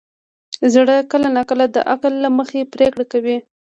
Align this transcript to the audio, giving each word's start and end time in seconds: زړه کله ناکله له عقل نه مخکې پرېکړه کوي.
زړه 0.73 0.95
کله 1.11 1.27
ناکله 1.37 1.65
له 1.75 1.81
عقل 1.91 2.13
نه 2.23 2.29
مخکې 2.37 2.69
پرېکړه 2.73 3.05
کوي. 3.11 3.37